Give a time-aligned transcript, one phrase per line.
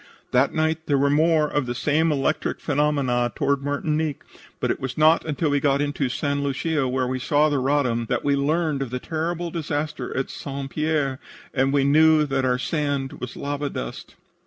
[0.31, 4.23] "That night there were more of the same electric phenomena toward Martinique,
[4.59, 6.41] but it was not until we got into St.
[6.41, 10.71] Lucia, where we saw the Roddam, that we learned of the terrible disaster at St.
[10.71, 11.19] Pierre,
[11.53, 14.15] and then we knew that our sand was lava dust."